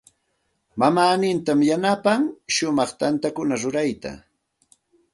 Mamaaninta 0.79 1.51
yanapan 1.69 2.21
shumaq 2.55 2.91
tantakuna 2.99 3.55
rurayta. 3.61 4.11